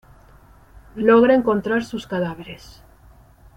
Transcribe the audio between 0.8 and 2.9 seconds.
Logra encontrar sus cadáveres.